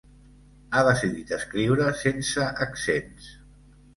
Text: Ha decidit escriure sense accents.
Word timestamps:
Ha 0.71 0.79
decidit 0.87 1.33
escriure 1.37 1.85
sense 1.99 2.47
accents. 2.67 3.31